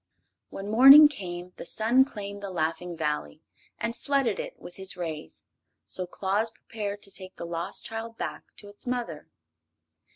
When 0.49 0.71
morning 0.71 1.07
came 1.09 1.53
the 1.57 1.63
sun 1.67 2.05
claimed 2.05 2.41
the 2.41 2.49
Laughing 2.49 2.97
Valley 2.97 3.43
and 3.77 3.95
flooded 3.95 4.39
it 4.39 4.57
with 4.59 4.77
his 4.77 4.97
rays; 4.97 5.45
so 5.85 6.07
Claus 6.07 6.49
prepared 6.49 7.03
to 7.03 7.11
take 7.11 7.35
the 7.35 7.45
lost 7.45 7.83
child 7.85 8.17
back 8.17 8.45
to 8.57 8.67
its 8.67 8.87
mother. 8.87 9.27